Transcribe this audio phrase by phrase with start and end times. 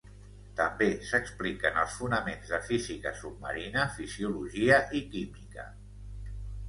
[0.59, 5.67] També s'expliquen els fonaments de física submarina, fisiologia i química.